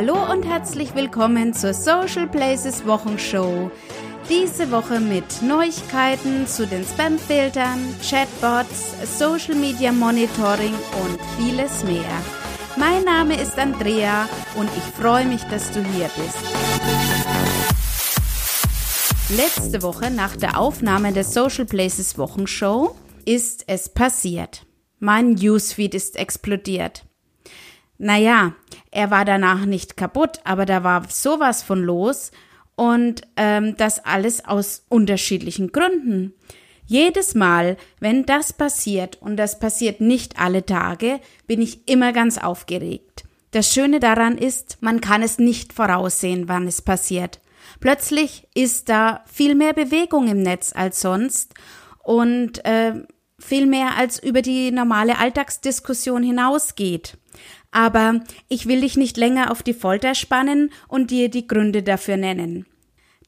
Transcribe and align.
Hallo 0.00 0.30
und 0.30 0.44
herzlich 0.46 0.94
willkommen 0.94 1.54
zur 1.54 1.74
Social 1.74 2.28
Places 2.28 2.86
Wochenshow. 2.86 3.68
Diese 4.30 4.70
Woche 4.70 5.00
mit 5.00 5.42
Neuigkeiten 5.42 6.46
zu 6.46 6.68
den 6.68 6.84
Spamfiltern, 6.84 7.96
Chatbots, 8.08 8.94
Social 9.18 9.56
Media 9.56 9.90
Monitoring 9.90 10.72
und 11.02 11.18
vieles 11.36 11.82
mehr. 11.82 12.22
Mein 12.76 13.02
Name 13.02 13.42
ist 13.42 13.58
Andrea 13.58 14.28
und 14.54 14.70
ich 14.76 15.02
freue 15.02 15.26
mich, 15.26 15.42
dass 15.50 15.68
du 15.72 15.82
hier 15.82 16.08
bist. 16.14 16.38
Letzte 19.36 19.82
Woche 19.82 20.12
nach 20.12 20.36
der 20.36 20.60
Aufnahme 20.60 21.12
der 21.12 21.24
Social 21.24 21.64
Places 21.64 22.16
Wochenshow 22.16 22.94
ist 23.24 23.64
es 23.66 23.88
passiert. 23.88 24.64
Mein 25.00 25.32
Newsfeed 25.32 25.92
ist 25.96 26.14
explodiert. 26.14 27.07
Naja, 27.98 28.54
er 28.90 29.10
war 29.10 29.24
danach 29.24 29.66
nicht 29.66 29.96
kaputt, 29.96 30.40
aber 30.44 30.64
da 30.66 30.84
war 30.84 31.08
sowas 31.08 31.62
von 31.62 31.82
los 31.82 32.30
und 32.76 33.22
ähm, 33.36 33.76
das 33.76 34.04
alles 34.04 34.44
aus 34.44 34.84
unterschiedlichen 34.88 35.72
Gründen. 35.72 36.32
Jedes 36.86 37.34
Mal, 37.34 37.76
wenn 38.00 38.24
das 38.24 38.52
passiert, 38.52 39.18
und 39.20 39.36
das 39.36 39.58
passiert 39.58 40.00
nicht 40.00 40.40
alle 40.40 40.64
Tage, 40.64 41.20
bin 41.46 41.60
ich 41.60 41.86
immer 41.86 42.12
ganz 42.12 42.38
aufgeregt. 42.38 43.24
Das 43.50 43.72
Schöne 43.74 43.98
daran 43.98 44.38
ist, 44.38 44.78
man 44.80 45.00
kann 45.00 45.22
es 45.22 45.38
nicht 45.38 45.72
voraussehen, 45.72 46.48
wann 46.48 46.66
es 46.66 46.80
passiert. 46.80 47.40
Plötzlich 47.80 48.46
ist 48.54 48.88
da 48.88 49.24
viel 49.26 49.54
mehr 49.54 49.72
Bewegung 49.72 50.28
im 50.28 50.40
Netz 50.42 50.72
als 50.74 51.00
sonst 51.00 51.54
und 52.02 52.64
äh, 52.64 52.94
viel 53.38 53.66
mehr 53.66 53.96
als 53.96 54.22
über 54.22 54.40
die 54.40 54.70
normale 54.70 55.18
Alltagsdiskussion 55.18 56.22
hinausgeht. 56.22 57.18
Aber 57.70 58.20
ich 58.48 58.66
will 58.66 58.80
dich 58.80 58.96
nicht 58.96 59.16
länger 59.16 59.50
auf 59.50 59.62
die 59.62 59.74
Folter 59.74 60.14
spannen 60.14 60.70
und 60.88 61.10
dir 61.10 61.28
die 61.28 61.46
Gründe 61.46 61.82
dafür 61.82 62.16
nennen. 62.16 62.66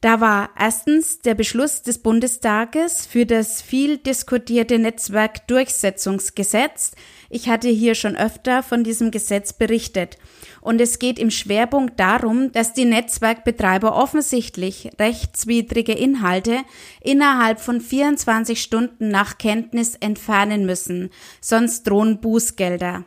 Da 0.00 0.20
war 0.22 0.50
erstens 0.58 1.18
der 1.18 1.34
Beschluss 1.34 1.82
des 1.82 1.98
Bundestages 1.98 3.04
für 3.04 3.26
das 3.26 3.60
viel 3.60 3.98
diskutierte 3.98 4.78
Netzwerkdurchsetzungsgesetz. 4.78 6.92
Ich 7.28 7.50
hatte 7.50 7.68
hier 7.68 7.94
schon 7.94 8.16
öfter 8.16 8.62
von 8.62 8.82
diesem 8.82 9.10
Gesetz 9.10 9.52
berichtet. 9.52 10.16
Und 10.62 10.80
es 10.80 10.98
geht 10.98 11.18
im 11.18 11.30
Schwerpunkt 11.30 12.00
darum, 12.00 12.50
dass 12.52 12.72
die 12.72 12.86
Netzwerkbetreiber 12.86 13.94
offensichtlich 13.94 14.88
rechtswidrige 14.98 15.92
Inhalte 15.92 16.60
innerhalb 17.02 17.60
von 17.60 17.82
24 17.82 18.62
Stunden 18.62 19.08
nach 19.08 19.36
Kenntnis 19.36 19.96
entfernen 19.96 20.64
müssen, 20.64 21.10
sonst 21.42 21.86
drohen 21.86 22.22
Bußgelder. 22.22 23.04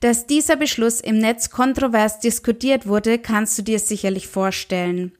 Dass 0.00 0.26
dieser 0.26 0.56
Beschluss 0.56 1.00
im 1.00 1.18
Netz 1.18 1.50
kontrovers 1.50 2.20
diskutiert 2.20 2.86
wurde, 2.86 3.18
kannst 3.18 3.58
du 3.58 3.62
dir 3.62 3.78
sicherlich 3.78 4.28
vorstellen. 4.28 5.12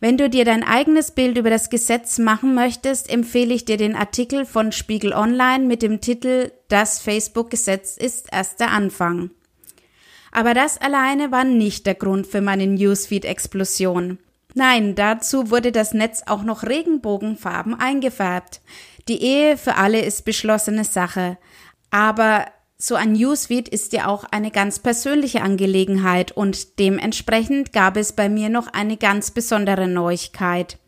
Wenn 0.00 0.16
du 0.16 0.28
dir 0.28 0.44
dein 0.44 0.62
eigenes 0.62 1.10
Bild 1.10 1.38
über 1.38 1.50
das 1.50 1.70
Gesetz 1.70 2.18
machen 2.18 2.54
möchtest, 2.54 3.10
empfehle 3.10 3.54
ich 3.54 3.64
dir 3.64 3.76
den 3.76 3.96
Artikel 3.96 4.46
von 4.46 4.72
Spiegel 4.72 5.12
Online 5.12 5.64
mit 5.64 5.82
dem 5.82 6.00
Titel 6.00 6.52
Das 6.68 7.00
Facebook-Gesetz 7.00 7.96
ist 7.96 8.26
erst 8.32 8.60
der 8.60 8.70
Anfang. 8.70 9.30
Aber 10.32 10.52
das 10.52 10.78
alleine 10.78 11.30
war 11.30 11.44
nicht 11.44 11.86
der 11.86 11.94
Grund 11.94 12.26
für 12.26 12.40
meine 12.40 12.66
Newsfeed-Explosion. 12.66 14.18
Nein, 14.54 14.94
dazu 14.94 15.50
wurde 15.50 15.72
das 15.72 15.94
Netz 15.94 16.22
auch 16.26 16.42
noch 16.42 16.64
Regenbogenfarben 16.64 17.74
eingefärbt. 17.74 18.60
Die 19.08 19.22
Ehe 19.22 19.56
für 19.56 19.76
alle 19.76 20.00
ist 20.00 20.24
beschlossene 20.24 20.84
Sache. 20.84 21.38
Aber 21.90 22.46
so 22.76 22.96
ein 22.96 23.12
Newsfeed 23.12 23.68
ist 23.68 23.92
ja 23.92 24.08
auch 24.08 24.24
eine 24.24 24.50
ganz 24.50 24.80
persönliche 24.80 25.42
Angelegenheit 25.42 26.32
und 26.32 26.78
dementsprechend 26.78 27.72
gab 27.72 27.96
es 27.96 28.12
bei 28.12 28.28
mir 28.28 28.48
noch 28.48 28.66
eine 28.66 28.96
ganz 28.96 29.30
besondere 29.30 29.86
Neuigkeit. 29.86 30.78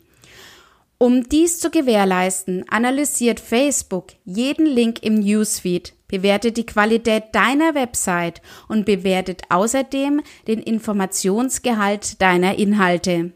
Um 0.99 1.29
dies 1.29 1.61
zu 1.61 1.71
gewährleisten, 1.71 2.65
analysiert 2.69 3.39
Facebook 3.39 4.09
jeden 4.25 4.67
Link 4.67 5.03
im 5.03 5.21
Newsfeed, 5.21 5.93
bewertet 6.09 6.57
die 6.57 6.67
Qualität 6.67 7.25
deiner 7.33 7.75
Website 7.75 8.41
und 8.69 8.87
bewertet 8.87 9.43
außerdem 9.51 10.23
den 10.47 10.61
Informationsgehalt 10.61 12.21
deiner 12.23 12.59
Inhalte. 12.59 13.33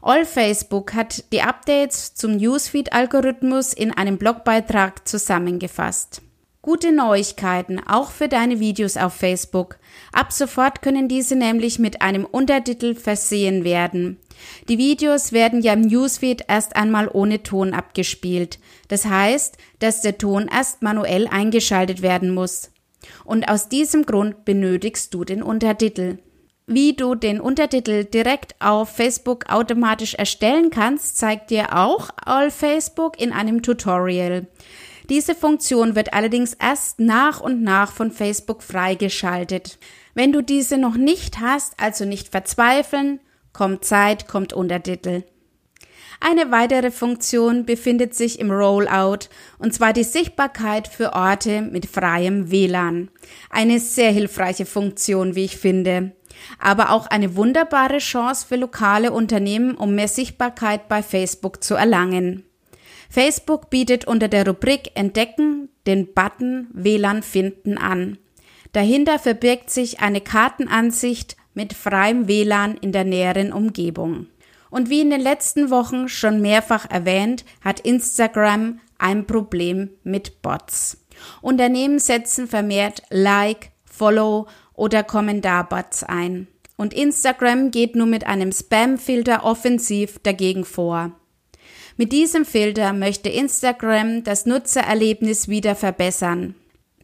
All 0.00 0.24
Facebook 0.24 0.94
hat 0.94 1.24
die 1.32 1.42
Updates 1.42 2.14
zum 2.14 2.36
Newsfeed-Algorithmus 2.36 3.74
in 3.74 3.90
einem 3.90 4.16
Blogbeitrag 4.16 5.06
zusammengefasst. 5.06 6.22
Gute 6.66 6.90
Neuigkeiten 6.90 7.80
auch 7.86 8.10
für 8.10 8.26
deine 8.26 8.58
Videos 8.58 8.96
auf 8.96 9.14
Facebook. 9.14 9.78
Ab 10.12 10.32
sofort 10.32 10.82
können 10.82 11.06
diese 11.06 11.36
nämlich 11.36 11.78
mit 11.78 12.02
einem 12.02 12.24
Untertitel 12.24 12.96
versehen 12.96 13.62
werden. 13.62 14.18
Die 14.68 14.76
Videos 14.76 15.30
werden 15.30 15.62
ja 15.62 15.74
im 15.74 15.82
Newsfeed 15.82 16.46
erst 16.48 16.74
einmal 16.74 17.06
ohne 17.06 17.44
Ton 17.44 17.72
abgespielt. 17.72 18.58
Das 18.88 19.04
heißt, 19.04 19.56
dass 19.78 20.00
der 20.00 20.18
Ton 20.18 20.50
erst 20.52 20.82
manuell 20.82 21.28
eingeschaltet 21.28 22.02
werden 22.02 22.34
muss. 22.34 22.72
Und 23.24 23.48
aus 23.48 23.68
diesem 23.68 24.04
Grund 24.04 24.44
benötigst 24.44 25.14
du 25.14 25.22
den 25.22 25.44
Untertitel. 25.44 26.18
Wie 26.66 26.94
du 26.94 27.14
den 27.14 27.40
Untertitel 27.40 28.02
direkt 28.02 28.56
auf 28.58 28.88
Facebook 28.88 29.48
automatisch 29.48 30.14
erstellen 30.14 30.70
kannst, 30.70 31.16
zeigt 31.16 31.50
dir 31.50 31.76
auch 31.78 32.10
All 32.16 32.50
Facebook 32.50 33.20
in 33.20 33.30
einem 33.30 33.62
Tutorial. 33.62 34.48
Diese 35.08 35.34
Funktion 35.34 35.94
wird 35.94 36.12
allerdings 36.12 36.54
erst 36.54 36.98
nach 36.98 37.40
und 37.40 37.62
nach 37.62 37.92
von 37.92 38.10
Facebook 38.10 38.62
freigeschaltet. 38.62 39.78
Wenn 40.14 40.32
du 40.32 40.42
diese 40.42 40.78
noch 40.78 40.96
nicht 40.96 41.40
hast, 41.40 41.74
also 41.78 42.04
nicht 42.04 42.28
verzweifeln, 42.28 43.20
kommt 43.52 43.84
Zeit, 43.84 44.28
kommt 44.28 44.52
Untertitel. 44.52 45.22
Eine 46.18 46.50
weitere 46.50 46.90
Funktion 46.90 47.66
befindet 47.66 48.14
sich 48.14 48.40
im 48.40 48.50
Rollout, 48.50 49.28
und 49.58 49.74
zwar 49.74 49.92
die 49.92 50.02
Sichtbarkeit 50.02 50.88
für 50.88 51.12
Orte 51.12 51.60
mit 51.60 51.86
freiem 51.86 52.50
WLAN. 52.50 53.10
Eine 53.50 53.80
sehr 53.80 54.10
hilfreiche 54.10 54.64
Funktion, 54.64 55.34
wie 55.34 55.44
ich 55.44 55.58
finde 55.58 56.12
aber 56.58 56.90
auch 56.90 57.06
eine 57.06 57.36
wunderbare 57.36 57.98
Chance 57.98 58.46
für 58.46 58.56
lokale 58.56 59.12
Unternehmen, 59.12 59.74
um 59.74 59.94
mehr 59.94 60.08
Sichtbarkeit 60.08 60.88
bei 60.88 61.02
Facebook 61.02 61.62
zu 61.62 61.74
erlangen. 61.74 62.44
Facebook 63.08 63.70
bietet 63.70 64.06
unter 64.06 64.28
der 64.28 64.46
Rubrik 64.46 64.90
Entdecken 64.94 65.68
den 65.86 66.12
Button 66.12 66.68
WLAN 66.72 67.22
finden 67.22 67.78
an. 67.78 68.18
Dahinter 68.72 69.18
verbirgt 69.18 69.70
sich 69.70 70.00
eine 70.00 70.20
Kartenansicht 70.20 71.36
mit 71.54 71.72
freiem 71.72 72.28
WLAN 72.28 72.76
in 72.76 72.92
der 72.92 73.04
näheren 73.04 73.52
Umgebung. 73.52 74.26
Und 74.70 74.90
wie 74.90 75.00
in 75.00 75.10
den 75.10 75.20
letzten 75.20 75.70
Wochen 75.70 76.08
schon 76.08 76.42
mehrfach 76.42 76.90
erwähnt, 76.90 77.44
hat 77.62 77.80
Instagram 77.80 78.80
ein 78.98 79.26
Problem 79.26 79.90
mit 80.04 80.42
Bots. 80.42 81.04
Unternehmen 81.40 81.98
setzen 81.98 82.46
vermehrt 82.46 83.02
Like, 83.08 83.70
Follow 83.84 84.46
oder 84.74 85.02
Kommentarbots 85.02 86.04
ein. 86.04 86.48
Und 86.76 86.92
Instagram 86.92 87.70
geht 87.70 87.96
nun 87.96 88.10
mit 88.10 88.26
einem 88.26 88.52
Spam-Filter 88.52 89.44
offensiv 89.44 90.18
dagegen 90.18 90.64
vor. 90.64 91.12
Mit 91.98 92.12
diesem 92.12 92.44
Filter 92.44 92.92
möchte 92.92 93.30
Instagram 93.30 94.22
das 94.22 94.44
Nutzererlebnis 94.44 95.48
wieder 95.48 95.74
verbessern. 95.74 96.54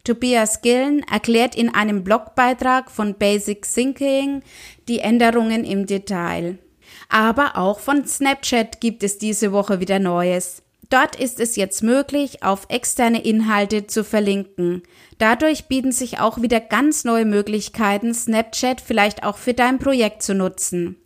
Tobias 0.03 0.61
Gillen 0.61 1.03
erklärt 1.11 1.55
in 1.55 1.73
einem 1.73 2.03
Blogbeitrag 2.03 2.91
von 2.91 3.15
Basic 3.15 3.63
Thinking 3.63 4.43
die 4.87 4.99
Änderungen 4.99 5.63
im 5.63 5.87
Detail. 5.87 6.59
Aber 7.09 7.57
auch 7.57 7.79
von 7.79 8.05
Snapchat 8.05 8.81
gibt 8.81 9.01
es 9.01 9.17
diese 9.17 9.51
Woche 9.51 9.79
wieder 9.79 9.97
Neues. 9.97 10.61
Dort 10.89 11.15
ist 11.15 11.39
es 11.39 11.55
jetzt 11.55 11.81
möglich, 11.81 12.43
auf 12.43 12.67
externe 12.69 13.23
Inhalte 13.23 13.87
zu 13.87 14.03
verlinken. 14.03 14.83
Dadurch 15.17 15.65
bieten 15.65 15.91
sich 15.91 16.19
auch 16.19 16.43
wieder 16.43 16.59
ganz 16.59 17.03
neue 17.03 17.25
Möglichkeiten, 17.25 18.13
Snapchat 18.13 18.79
vielleicht 18.79 19.23
auch 19.23 19.37
für 19.37 19.55
dein 19.55 19.79
Projekt 19.79 20.21
zu 20.21 20.35
nutzen. 20.35 20.97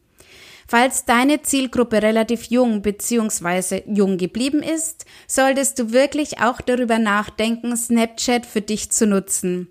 Falls 0.69 1.05
deine 1.05 1.41
Zielgruppe 1.43 2.01
relativ 2.01 2.45
jung 2.45 2.81
bzw. 2.81 3.83
jung 3.87 4.17
geblieben 4.17 4.61
ist, 4.61 5.05
solltest 5.25 5.79
du 5.79 5.93
wirklich 5.93 6.41
auch 6.41 6.59
darüber 6.59 6.99
nachdenken, 6.99 7.77
Snapchat 7.77 8.45
für 8.45 8.61
dich 8.61 8.91
zu 8.91 9.07
nutzen. 9.07 9.69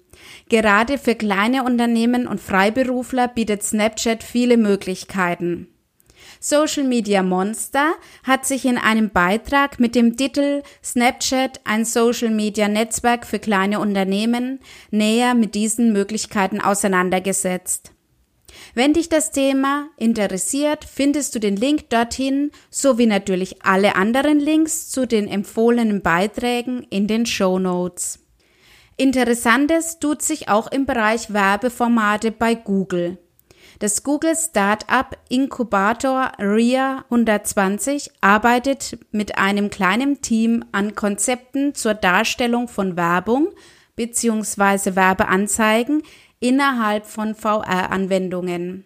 Gerade 0.48 0.96
für 0.96 1.14
kleine 1.14 1.64
Unternehmen 1.64 2.26
und 2.26 2.40
Freiberufler 2.40 3.28
bietet 3.28 3.62
Snapchat 3.62 4.22
viele 4.22 4.56
Möglichkeiten. 4.56 5.68
Social 6.40 6.84
Media 6.84 7.22
Monster 7.22 7.94
hat 8.24 8.46
sich 8.46 8.64
in 8.64 8.78
einem 8.78 9.10
Beitrag 9.10 9.78
mit 9.78 9.94
dem 9.94 10.16
Titel 10.16 10.62
Snapchat 10.82 11.60
ein 11.64 11.84
Social 11.84 12.30
Media 12.30 12.68
Netzwerk 12.68 13.26
für 13.26 13.38
kleine 13.38 13.80
Unternehmen 13.80 14.60
näher 14.90 15.34
mit 15.34 15.54
diesen 15.54 15.92
Möglichkeiten 15.92 16.60
auseinandergesetzt. 16.60 17.92
Wenn 18.74 18.92
dich 18.92 19.08
das 19.08 19.30
Thema 19.30 19.88
interessiert, 19.96 20.84
findest 20.84 21.34
du 21.34 21.38
den 21.38 21.56
Link 21.56 21.90
dorthin 21.90 22.50
sowie 22.70 23.06
natürlich 23.06 23.62
alle 23.62 23.96
anderen 23.96 24.38
Links 24.38 24.90
zu 24.90 25.06
den 25.06 25.28
empfohlenen 25.28 26.02
Beiträgen 26.02 26.86
in 26.90 27.06
den 27.06 27.26
Show 27.26 27.58
Notes. 27.58 28.20
Interessantes 28.96 29.98
tut 29.98 30.22
sich 30.22 30.48
auch 30.48 30.70
im 30.70 30.86
Bereich 30.86 31.32
Werbeformate 31.32 32.32
bei 32.32 32.54
Google. 32.54 33.18
Das 33.78 34.02
Google 34.02 34.34
Startup 34.34 35.18
Inkubator 35.28 36.32
RIA 36.40 37.04
120 37.10 38.10
arbeitet 38.22 38.98
mit 39.10 39.36
einem 39.36 39.68
kleinen 39.68 40.22
Team 40.22 40.64
an 40.72 40.94
Konzepten 40.94 41.74
zur 41.74 41.92
Darstellung 41.92 42.68
von 42.68 42.96
Werbung 42.96 43.48
bzw. 43.96 44.96
Werbeanzeigen 44.96 46.02
innerhalb 46.40 47.06
von 47.06 47.34
VR-Anwendungen. 47.34 48.84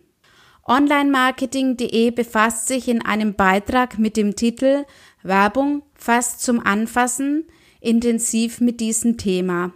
Onlinemarketing.de 0.67 2.11
befasst 2.11 2.69
sich 2.69 2.89
in 2.89 3.05
einem 3.05 3.35
Beitrag 3.35 3.99
mit 3.99 4.17
dem 4.17 4.37
Titel 4.37 4.85
Werbung 5.23 5.83
fast 5.95 6.43
zum 6.43 6.61
Anfassen 6.65 7.45
intensiv 7.81 8.61
mit 8.61 8.81
diesem 8.81 9.17
Thema. 9.17 9.73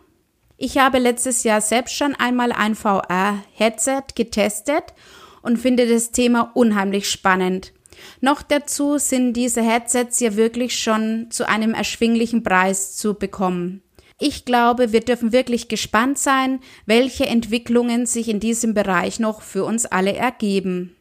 Ich 0.56 0.78
habe 0.78 0.98
letztes 0.98 1.42
Jahr 1.42 1.60
selbst 1.60 1.96
schon 1.96 2.14
einmal 2.14 2.52
ein 2.52 2.74
VR-Headset 2.74 4.04
getestet 4.14 4.94
und 5.42 5.58
finde 5.58 5.86
das 5.86 6.12
Thema 6.12 6.52
unheimlich 6.54 7.10
spannend. 7.10 7.72
Noch 8.20 8.42
dazu 8.42 8.98
sind 8.98 9.34
diese 9.34 9.62
Headsets 9.62 10.20
ja 10.20 10.36
wirklich 10.36 10.78
schon 10.78 11.28
zu 11.30 11.48
einem 11.48 11.74
erschwinglichen 11.74 12.42
Preis 12.42 12.96
zu 12.96 13.14
bekommen. 13.14 13.83
Ich 14.18 14.44
glaube, 14.44 14.92
wir 14.92 15.00
dürfen 15.00 15.32
wirklich 15.32 15.68
gespannt 15.68 16.18
sein, 16.18 16.60
welche 16.86 17.26
Entwicklungen 17.26 18.06
sich 18.06 18.28
in 18.28 18.40
diesem 18.40 18.74
Bereich 18.74 19.18
noch 19.18 19.42
für 19.42 19.64
uns 19.64 19.86
alle 19.86 20.14
ergeben. 20.14 20.94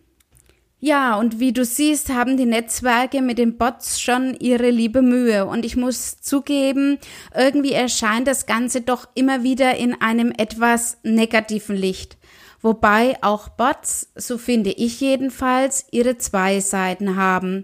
Ja, 0.79 1.15
und 1.15 1.39
wie 1.39 1.53
du 1.53 1.63
siehst, 1.63 2.09
haben 2.09 2.35
die 2.35 2.45
Netzwerke 2.45 3.21
mit 3.21 3.37
den 3.37 3.57
Bots 3.57 4.01
schon 4.01 4.35
ihre 4.41 4.69
liebe 4.69 5.01
Mühe. 5.01 5.45
Und 5.45 5.63
ich 5.63 5.77
muss 5.77 6.19
zugeben, 6.19 6.97
irgendwie 7.33 7.71
erscheint 7.71 8.27
das 8.27 8.47
Ganze 8.47 8.81
doch 8.81 9.07
immer 9.15 9.43
wieder 9.43 9.77
in 9.77 10.01
einem 10.01 10.33
etwas 10.37 10.97
negativen 11.03 11.77
Licht. 11.77 12.17
Wobei 12.61 13.17
auch 13.21 13.47
Bots, 13.47 14.09
so 14.15 14.37
finde 14.37 14.71
ich 14.71 14.99
jedenfalls, 14.99 15.85
ihre 15.91 16.17
zwei 16.17 16.59
Seiten 16.59 17.15
haben. 17.15 17.63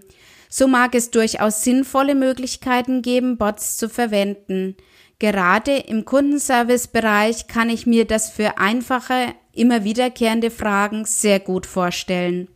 So 0.50 0.66
mag 0.66 0.94
es 0.94 1.10
durchaus 1.10 1.62
sinnvolle 1.62 2.14
Möglichkeiten 2.14 3.00
geben, 3.00 3.38
Bots 3.38 3.76
zu 3.76 3.88
verwenden. 3.88 4.76
Gerade 5.20 5.76
im 5.76 6.04
Kundenservice-Bereich 6.04 7.46
kann 7.46 7.70
ich 7.70 7.86
mir 7.86 8.04
das 8.04 8.30
für 8.30 8.58
einfache, 8.58 9.34
immer 9.52 9.84
wiederkehrende 9.84 10.50
Fragen 10.50 11.04
sehr 11.04 11.38
gut 11.38 11.66
vorstellen. 11.66 12.48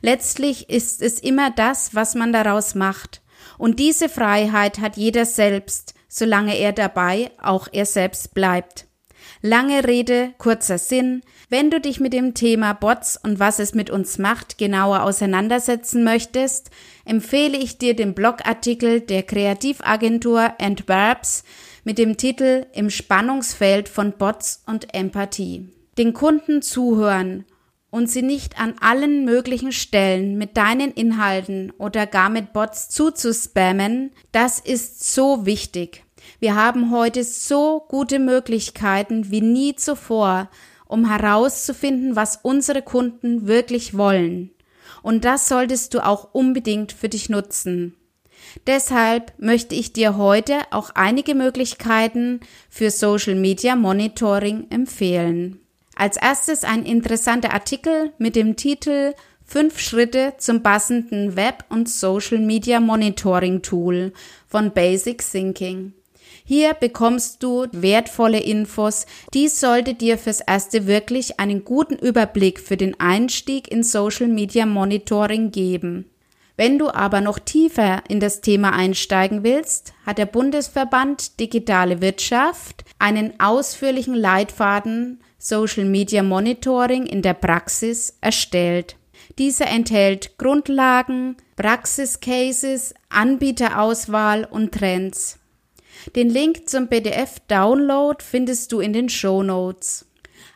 Letztlich 0.00 0.70
ist 0.70 1.02
es 1.02 1.20
immer 1.20 1.50
das, 1.50 1.94
was 1.94 2.14
man 2.14 2.32
daraus 2.32 2.74
macht. 2.74 3.22
Und 3.58 3.78
diese 3.78 4.08
Freiheit 4.08 4.78
hat 4.78 4.96
jeder 4.96 5.26
selbst, 5.26 5.94
solange 6.08 6.56
er 6.56 6.72
dabei 6.72 7.30
auch 7.42 7.68
er 7.70 7.86
selbst 7.86 8.32
bleibt. 8.34 8.86
Lange 9.42 9.86
Rede, 9.86 10.32
kurzer 10.38 10.78
Sinn. 10.78 11.22
Wenn 11.48 11.70
du 11.70 11.80
dich 11.80 12.00
mit 12.00 12.12
dem 12.12 12.34
Thema 12.34 12.72
Bots 12.72 13.18
und 13.22 13.38
was 13.38 13.58
es 13.58 13.74
mit 13.74 13.90
uns 13.90 14.18
macht 14.18 14.58
genauer 14.58 15.02
auseinandersetzen 15.02 16.04
möchtest, 16.04 16.70
empfehle 17.04 17.56
ich 17.56 17.78
dir 17.78 17.94
den 17.94 18.14
Blogartikel 18.14 19.00
der 19.00 19.22
Kreativagentur 19.22 20.54
Antwerps 20.60 21.44
mit 21.84 21.98
dem 21.98 22.16
Titel 22.16 22.66
Im 22.72 22.90
Spannungsfeld 22.90 23.88
von 23.88 24.12
Bots 24.12 24.62
und 24.66 24.94
Empathie. 24.94 25.68
Den 25.98 26.14
Kunden 26.14 26.62
zuhören 26.62 27.44
und 27.90 28.10
sie 28.10 28.22
nicht 28.22 28.58
an 28.60 28.74
allen 28.80 29.24
möglichen 29.24 29.72
Stellen 29.72 30.36
mit 30.36 30.56
deinen 30.56 30.92
Inhalten 30.92 31.72
oder 31.78 32.06
gar 32.06 32.28
mit 32.30 32.52
Bots 32.52 32.88
zuzuspammen, 32.88 34.12
das 34.32 34.60
ist 34.60 35.14
so 35.14 35.46
wichtig. 35.46 36.05
Wir 36.40 36.54
haben 36.54 36.90
heute 36.90 37.24
so 37.24 37.84
gute 37.88 38.18
Möglichkeiten 38.18 39.30
wie 39.30 39.40
nie 39.40 39.76
zuvor, 39.76 40.48
um 40.86 41.08
herauszufinden, 41.08 42.16
was 42.16 42.40
unsere 42.42 42.82
Kunden 42.82 43.46
wirklich 43.46 43.96
wollen. 43.96 44.50
Und 45.02 45.24
das 45.24 45.48
solltest 45.48 45.94
du 45.94 46.04
auch 46.04 46.28
unbedingt 46.32 46.92
für 46.92 47.08
dich 47.08 47.28
nutzen. 47.28 47.94
Deshalb 48.66 49.32
möchte 49.38 49.74
ich 49.74 49.92
dir 49.92 50.16
heute 50.16 50.60
auch 50.70 50.90
einige 50.94 51.34
Möglichkeiten 51.34 52.40
für 52.70 52.90
Social 52.90 53.34
Media 53.34 53.76
Monitoring 53.76 54.66
empfehlen. 54.70 55.60
Als 55.94 56.16
erstes 56.16 56.64
ein 56.64 56.84
interessanter 56.84 57.52
Artikel 57.52 58.12
mit 58.18 58.36
dem 58.36 58.56
Titel 58.56 59.14
Fünf 59.44 59.78
Schritte 59.78 60.34
zum 60.38 60.62
passenden 60.62 61.36
Web- 61.36 61.64
und 61.68 61.88
Social 61.88 62.38
Media 62.38 62.80
Monitoring 62.80 63.62
Tool 63.62 64.12
von 64.48 64.72
Basic 64.72 65.22
Thinking. 65.22 65.92
Hier 66.48 66.74
bekommst 66.74 67.42
du 67.42 67.66
wertvolle 67.72 68.38
Infos. 68.38 69.06
Dies 69.34 69.58
sollte 69.58 69.94
dir 69.94 70.16
fürs 70.16 70.40
Erste 70.40 70.86
wirklich 70.86 71.40
einen 71.40 71.64
guten 71.64 71.96
Überblick 71.96 72.60
für 72.60 72.76
den 72.76 73.00
Einstieg 73.00 73.68
in 73.68 73.82
Social 73.82 74.28
Media 74.28 74.64
Monitoring 74.64 75.50
geben. 75.50 76.08
Wenn 76.56 76.78
du 76.78 76.88
aber 76.88 77.20
noch 77.20 77.40
tiefer 77.40 78.04
in 78.08 78.20
das 78.20 78.42
Thema 78.42 78.72
einsteigen 78.72 79.42
willst, 79.42 79.92
hat 80.06 80.18
der 80.18 80.26
Bundesverband 80.26 81.40
Digitale 81.40 82.00
Wirtschaft 82.00 82.84
einen 83.00 83.40
ausführlichen 83.40 84.14
Leitfaden 84.14 85.18
Social 85.38 85.84
Media 85.84 86.22
Monitoring 86.22 87.06
in 87.06 87.22
der 87.22 87.34
Praxis 87.34 88.18
erstellt. 88.20 88.94
Dieser 89.36 89.66
enthält 89.66 90.38
Grundlagen, 90.38 91.36
Praxiscases, 91.56 92.94
Anbieterauswahl 93.08 94.46
und 94.48 94.72
Trends. 94.72 95.40
Den 96.14 96.30
Link 96.30 96.68
zum 96.68 96.88
PDF-Download 96.88 98.22
findest 98.22 98.72
du 98.72 98.80
in 98.80 98.92
den 98.92 99.08
Show 99.08 99.42
Notes. 99.42 100.06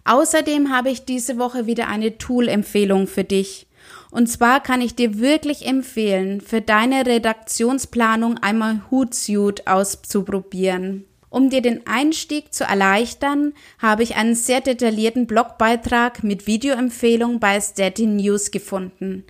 Außerdem 0.05 0.73
habe 0.75 0.91
ich 0.91 1.05
diese 1.05 1.39
Woche 1.39 1.67
wieder 1.67 1.89
eine 1.89 2.19
Tool-Empfehlung 2.19 3.07
für 3.07 3.25
dich. 3.25 3.67
Und 4.11 4.29
zwar 4.29 4.61
kann 4.63 4.81
ich 4.81 4.95
dir 4.95 5.19
wirklich 5.19 5.67
empfehlen, 5.67 6.41
für 6.41 6.61
deine 6.61 7.07
Redaktionsplanung 7.07 8.39
einmal 8.39 8.83
Hootsuite 8.91 9.67
auszuprobieren. 9.67 11.05
Um 11.29 11.49
dir 11.49 11.63
den 11.63 11.87
Einstieg 11.87 12.53
zu 12.53 12.65
erleichtern, 12.65 13.53
habe 13.79 14.03
ich 14.03 14.17
einen 14.17 14.35
sehr 14.35 14.61
detaillierten 14.61 15.29
Blogbeitrag 15.29 16.25
mit 16.25 16.49
Videoempfehlung 16.49 17.39
bei 17.39 17.61
Steady 17.61 18.07
News 18.07 18.51
gefunden. 18.51 19.25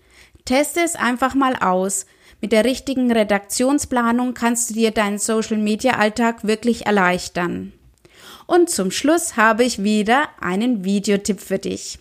Teste 0.47 0.81
es 0.81 0.97
einfach 0.97 1.35
mal 1.35 1.57
aus. 1.57 2.07
Mit 2.41 2.53
der 2.53 2.65
richtigen 2.65 3.13
Redaktionsplanung 3.13 4.35
kannst 4.35 4.71
du 4.71 4.75
dir 4.75 4.91
deinen 4.93 5.19
Social 5.19 5.59
Media 5.59 5.99
Alltag 5.99 6.47
wirklich 6.47 6.87
erleichtern. 6.87 7.73
Und 8.47 8.71
zum 8.71 8.91
Schluss 8.91 9.37
habe 9.37 9.65
ich 9.65 9.85
wieder 9.85 10.29
einen 10.41 10.85
Videotipp 10.85 11.41
für 11.41 11.59
dich. 11.59 11.99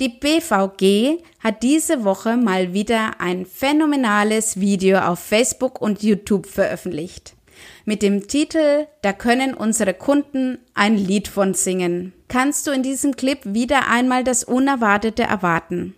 Die 0.00 0.08
BVG 0.08 1.22
hat 1.40 1.62
diese 1.62 2.04
Woche 2.04 2.36
mal 2.36 2.72
wieder 2.72 3.20
ein 3.20 3.46
phänomenales 3.46 4.58
Video 4.60 4.98
auf 4.98 5.20
Facebook 5.20 5.80
und 5.80 6.02
YouTube 6.02 6.46
veröffentlicht. 6.46 7.34
Mit 7.84 8.02
dem 8.02 8.26
Titel 8.26 8.86
Da 9.02 9.12
können 9.12 9.54
unsere 9.54 9.94
Kunden 9.94 10.58
ein 10.74 10.96
Lied 10.96 11.28
von 11.28 11.54
singen. 11.54 12.12
Kannst 12.28 12.66
du 12.66 12.72
in 12.72 12.82
diesem 12.82 13.16
Clip 13.16 13.38
wieder 13.44 13.88
einmal 13.88 14.24
das 14.24 14.44
Unerwartete 14.44 15.22
erwarten. 15.22 15.94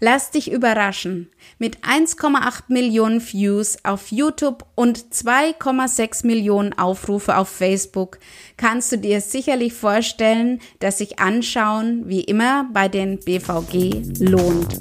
Lass 0.00 0.30
dich 0.30 0.50
überraschen. 0.50 1.30
Mit 1.58 1.78
1,8 1.80 2.64
Millionen 2.68 3.20
Views 3.20 3.78
auf 3.84 4.10
YouTube 4.10 4.64
und 4.74 4.98
2,6 5.12 6.26
Millionen 6.26 6.72
Aufrufe 6.72 7.36
auf 7.36 7.48
Facebook 7.48 8.18
kannst 8.56 8.92
du 8.92 8.98
dir 8.98 9.20
sicherlich 9.20 9.72
vorstellen, 9.72 10.60
dass 10.78 10.98
sich 10.98 11.18
Anschauen 11.18 12.08
wie 12.08 12.22
immer 12.22 12.68
bei 12.72 12.88
den 12.88 13.18
BVG 13.18 14.20
lohnt. 14.20 14.80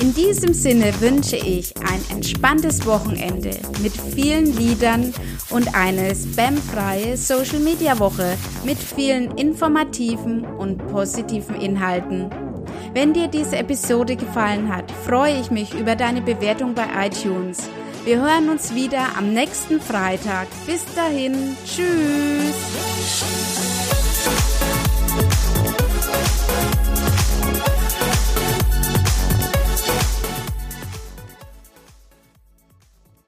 In 0.00 0.14
diesem 0.14 0.54
Sinne 0.54 0.98
wünsche 1.00 1.36
ich 1.36 1.76
ein 1.78 2.00
entspanntes 2.10 2.86
Wochenende 2.86 3.50
mit 3.82 3.92
vielen 4.14 4.56
Liedern 4.56 5.12
und 5.50 5.74
eine 5.74 6.14
spamfreie 6.14 7.16
Social 7.16 7.60
Media 7.60 7.98
Woche 7.98 8.36
mit 8.64 8.78
vielen 8.78 9.36
informativen 9.36 10.44
und 10.44 10.86
positiven 10.88 11.56
Inhalten. 11.60 12.47
Wenn 12.94 13.12
dir 13.12 13.28
diese 13.28 13.56
Episode 13.56 14.16
gefallen 14.16 14.74
hat, 14.74 14.90
freue 14.90 15.40
ich 15.40 15.50
mich 15.50 15.74
über 15.74 15.96
deine 15.96 16.22
Bewertung 16.22 16.74
bei 16.74 16.86
iTunes. 17.06 17.68
Wir 18.04 18.20
hören 18.20 18.48
uns 18.48 18.74
wieder 18.74 19.16
am 19.16 19.32
nächsten 19.32 19.80
Freitag. 19.80 20.48
Bis 20.66 20.84
dahin, 20.94 21.56
tschüss. 21.66 22.56